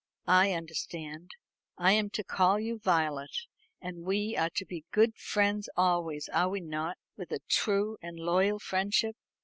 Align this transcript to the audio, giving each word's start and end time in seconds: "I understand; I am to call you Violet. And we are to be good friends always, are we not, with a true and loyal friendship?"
"I 0.25 0.53
understand; 0.53 1.29
I 1.77 1.91
am 1.91 2.09
to 2.13 2.23
call 2.23 2.59
you 2.59 2.79
Violet. 2.79 3.37
And 3.79 4.03
we 4.03 4.35
are 4.35 4.49
to 4.55 4.65
be 4.65 4.83
good 4.89 5.15
friends 5.15 5.69
always, 5.77 6.27
are 6.29 6.49
we 6.49 6.59
not, 6.59 6.97
with 7.17 7.31
a 7.31 7.41
true 7.49 7.97
and 8.01 8.17
loyal 8.19 8.57
friendship?" 8.57 9.15